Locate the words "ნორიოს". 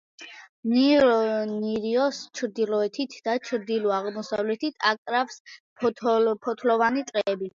0.69-2.21